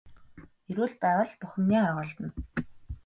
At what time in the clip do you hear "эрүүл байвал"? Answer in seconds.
0.69-1.31